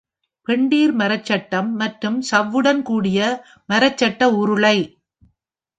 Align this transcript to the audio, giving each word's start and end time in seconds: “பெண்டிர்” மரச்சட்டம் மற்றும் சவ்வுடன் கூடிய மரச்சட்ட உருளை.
“பெண்டிர்” 0.47 0.93
மரச்சட்டம் 0.95 1.69
மற்றும் 1.81 2.17
சவ்வுடன் 2.31 2.81
கூடிய 2.81 3.19
மரச்சட்ட 3.69 4.31
உருளை. 4.39 4.77